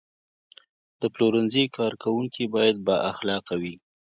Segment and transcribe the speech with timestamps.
[1.01, 3.75] د پلورنځي کارکوونکي باید بااخلاقه وي.